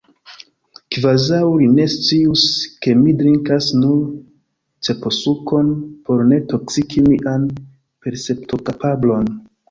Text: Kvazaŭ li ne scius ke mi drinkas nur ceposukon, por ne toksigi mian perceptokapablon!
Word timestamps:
Kvazaŭ 0.93 1.41
li 1.57 1.65
ne 1.73 1.83
scius 1.95 2.45
ke 2.85 2.95
mi 3.01 3.11
drinkas 3.19 3.67
nur 3.81 3.99
ceposukon, 4.87 5.69
por 6.07 6.23
ne 6.31 6.39
toksigi 6.53 7.03
mian 7.09 7.45
perceptokapablon! 8.07 9.31